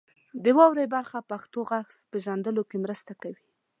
[0.43, 3.41] د واورئ برخه پښتو غږ پیژندلو کې مرسته کوي.